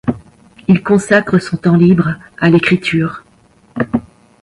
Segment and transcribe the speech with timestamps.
[0.67, 3.23] Il consacre son temps libre à l’écriture.